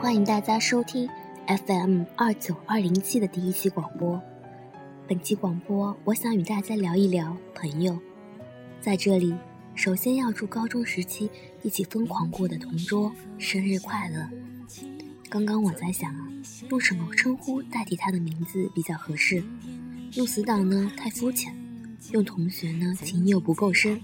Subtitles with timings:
[0.00, 1.06] 欢迎大家收听
[1.46, 4.18] FM 二九二零七的第一期广播。
[5.06, 7.98] 本期广播，我想与大家聊一聊朋友。
[8.80, 9.34] 在这里，
[9.74, 11.30] 首先要祝高中时期
[11.62, 14.26] 一起疯狂过的同桌生日快乐。
[15.28, 16.28] 刚刚我在想啊，
[16.70, 19.44] 用什么称呼代替他的名字比较合适？
[20.14, 21.54] 用死党呢太肤浅，
[22.12, 24.00] 用同学呢情谊又不够深，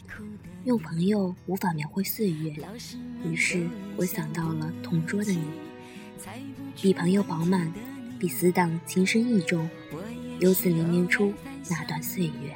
[0.65, 2.55] 用朋友无法描绘岁月。
[3.25, 5.41] 于是我想到了同桌的你。
[6.81, 7.73] 比朋友饱满，
[8.19, 9.69] 比死党情深意重，
[10.41, 11.33] 由此凝练出
[11.69, 12.55] 那段岁月。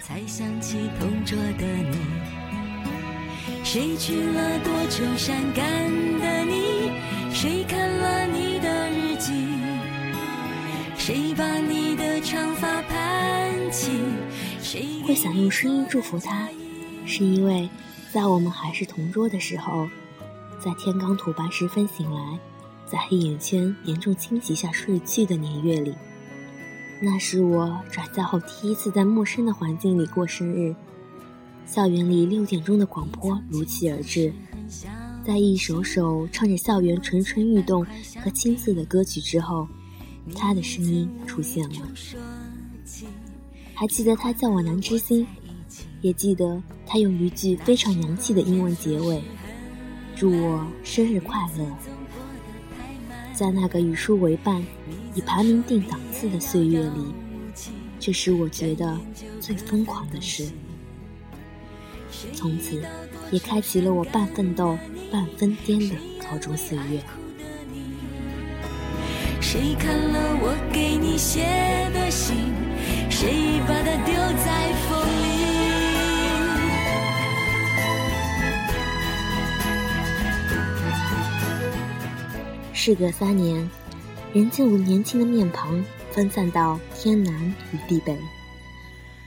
[0.00, 1.98] 才想起同桌的你，
[3.62, 5.64] 谁去了多愁善感
[6.18, 6.90] 的你？
[7.30, 9.32] 谁看了你的日记？
[10.96, 13.90] 谁把你的长发盘起？
[15.06, 16.48] 会想用声音祝福他，
[17.06, 17.68] 是因为
[18.12, 19.88] 在我们还是同桌的时候，
[20.58, 22.38] 在天刚土白时分醒来。
[22.90, 25.94] 在黑眼圈严重侵袭下睡去的年月里，
[27.02, 30.74] 那是我转校后第一次在陌生的环境里过生日。
[31.66, 34.32] 校园里六点钟的广播如期而至，
[35.22, 37.86] 在一首首唱着校园蠢蠢欲动
[38.22, 39.68] 和青涩的歌曲之后，
[40.34, 41.86] 他的声音出现了。
[43.74, 45.26] 还记得他叫我南之星，
[46.00, 49.22] 也记得他用一句非常洋气的英文结尾
[50.16, 51.66] ：“祝我生日快乐。”
[53.38, 54.60] 在那个与书为伴、
[55.14, 57.14] 以排名定档次的岁月里，
[58.00, 58.98] 这是我觉得
[59.38, 60.48] 最疯狂的事。
[62.34, 62.82] 从此，
[63.30, 64.76] 也开启了我半奋斗、
[65.12, 67.00] 半疯癫的高中岁月。
[69.40, 71.44] 谁看了我给你写
[71.94, 72.34] 的信？
[73.08, 74.97] 谁把它丢在风
[82.80, 83.68] 事隔三年，
[84.32, 88.16] 仍旧年轻的面庞分散到天南与地北。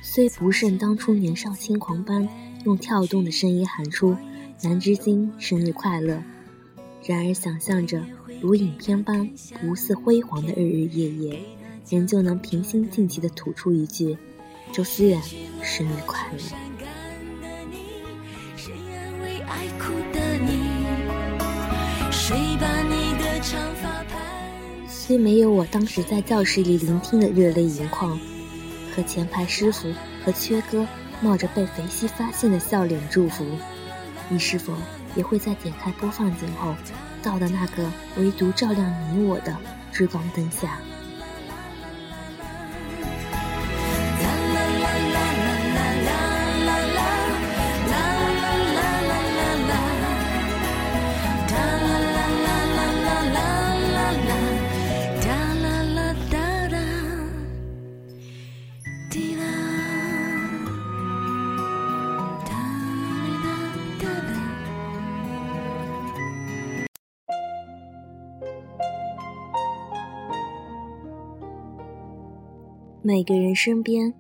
[0.02, 2.26] 虽不甚当初年少轻狂般
[2.64, 4.16] 用跳动的声音喊出
[4.64, 6.24] “南之星生日快乐”，
[7.06, 8.02] 然而想象着
[8.42, 9.30] 如影片般
[9.60, 11.40] 不似辉煌的日日夜夜，
[11.90, 14.18] 仍旧能平心静气地吐出一句
[14.72, 15.22] “周思远
[15.62, 16.40] 生日快乐”。
[25.12, 28.18] 虽没有我当时在教室里聆听的热泪盈眶，
[28.96, 30.88] 和前排师傅和缺哥
[31.20, 33.46] 冒着被肥西发现的笑脸祝福，
[34.30, 34.74] 你是否
[35.14, 36.74] 也会在点开播放键后，
[37.22, 39.54] 到的那个唯独照亮你我的
[39.92, 40.80] 日光灯下？
[73.12, 74.14] 每个人身边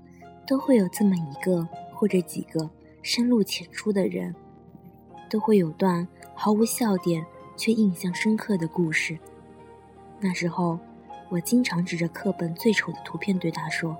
[0.46, 2.69] 都会有这么一个或者几个
[3.02, 4.35] 深入浅出的人，
[5.29, 7.25] 都会有段毫无笑点
[7.56, 9.18] 却印象深刻的故事。
[10.19, 10.78] 那时候，
[11.29, 13.96] 我经常指着课本最丑的图片对他说：“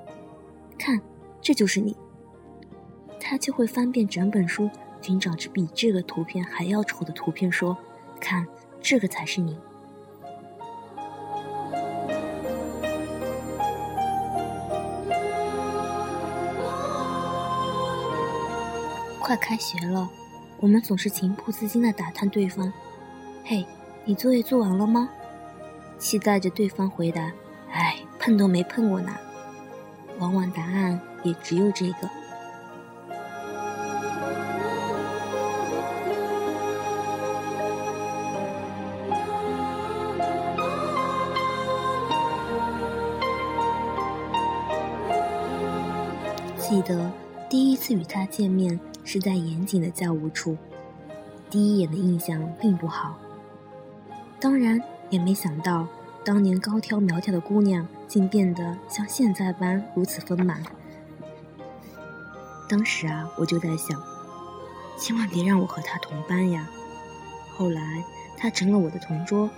[0.78, 1.00] 看，
[1.40, 1.96] 这就是你。”
[3.18, 4.69] 他就会翻遍整本书，
[5.02, 7.78] 寻找着比这个图片还要丑的图片，说
[8.19, 8.46] ：“看，
[8.81, 9.58] 这个才是你。”
[19.31, 20.09] 快开学了，
[20.59, 22.74] 我们总是情不自禁地打探对方
[23.46, 23.66] ：“嘿，
[24.03, 25.08] 你作业做完了吗？”
[25.97, 27.31] 期待着对方回答
[27.72, 29.16] ：“哎，碰都没碰过呢。”
[30.20, 32.09] 往往答案也只有这个。
[46.59, 47.09] 记得
[47.50, 48.78] 第一次与他见面。
[49.03, 50.58] 是在严谨的教务处，
[51.50, 53.18] 第一眼的印象并不好。
[54.40, 55.88] 当然，也没想到
[56.24, 60.64] 当年高挑苗条的姑娘，竟变得像现在般如此丰满。
[62.70, 64.02] 当时啊，我就在想，
[64.98, 66.70] 千万别让我和她同班呀。
[67.56, 68.03] 后来，
[68.38, 69.50] 她成了我的同桌，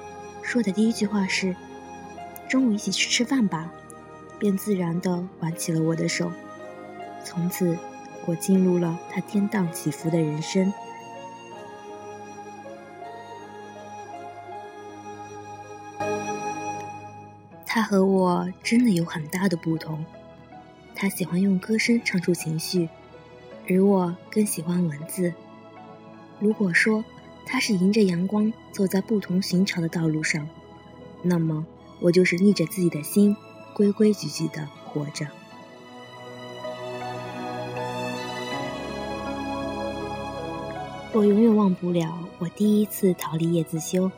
[0.41, 1.55] 说的第一句话是
[2.49, 3.71] ：“中午一起去吃饭吧。”
[4.39, 6.29] 便自然地挽起了我的手。
[7.23, 7.77] 从此。
[8.25, 10.71] 我进入了他跌宕起伏的人生。
[17.65, 20.05] 他和我真的有很大的不同。
[20.95, 22.87] 他喜欢用歌声唱出情绪，
[23.67, 25.33] 而我更喜欢文字。
[26.39, 27.03] 如果说
[27.45, 30.47] 他是迎着阳光走在不同寻常的道路上，
[31.23, 31.65] 那么
[31.99, 33.35] 我就是逆着自己的心，
[33.73, 35.27] 规规矩矩的活着。
[41.15, 44.09] 我永远忘不了我第一次逃离夜自修，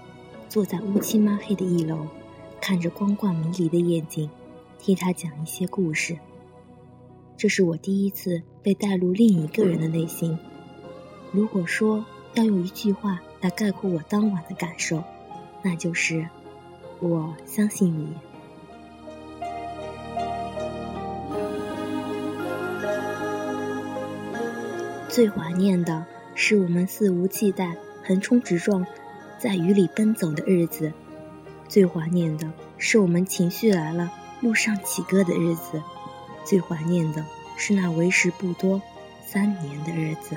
[0.48, 2.08] 坐在乌漆抹黑的一楼，
[2.62, 4.30] 看着光怪迷离的夜景，
[4.80, 6.18] 听他讲一些故事。
[7.36, 10.40] 这是我第一次被带入另一个人的内心。
[11.34, 12.06] 如果说
[12.36, 15.04] 要用一句话来概括我当晚的感受，
[15.62, 16.26] 那就是
[17.02, 18.08] 我相信你。
[25.10, 26.06] 最怀念的。
[26.38, 28.86] 是我们肆无忌惮、横冲直撞，
[29.40, 30.92] 在雨里奔走的日子；
[31.70, 34.12] 最怀念的是我们情绪来了，
[34.42, 35.80] 路上起歌的日子；
[36.44, 38.82] 最怀念的是那为时不多
[39.26, 40.36] 三年的日子。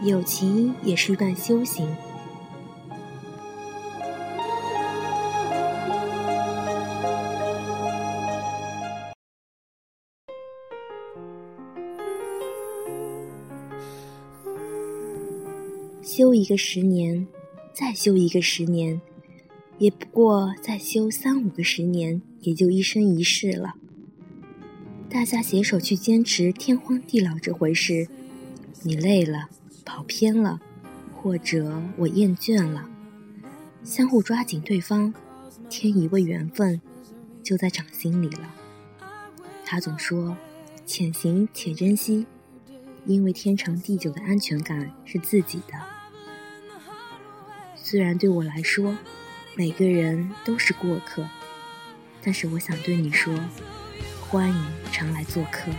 [0.00, 1.94] 友情也是一段修行。
[16.02, 17.28] 修一个十年，
[17.72, 19.00] 再修一个十年，
[19.78, 23.74] 也不过再修三五个十年，也就一生一世了。
[25.08, 28.08] 大家携手去坚持天荒地老这回事，
[28.82, 29.48] 你累了，
[29.84, 30.60] 跑偏了，
[31.14, 32.90] 或者我厌倦了，
[33.84, 35.14] 相互抓紧对方，
[35.70, 36.80] 添一位缘分，
[37.44, 38.52] 就在掌心里了。
[39.64, 40.36] 他总说，
[40.84, 42.26] 且行且珍惜，
[43.04, 45.74] 因为天长地久的安全感是自己的。
[47.74, 48.96] 虽然对我来说，
[49.54, 51.28] 每个人都是过客，
[52.22, 53.34] 但是我想对你说，
[54.20, 55.70] 欢迎常来做客。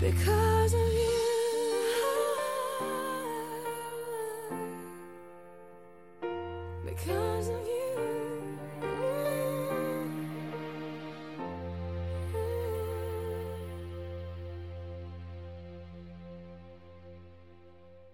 [0.00, 1.09] Because of you.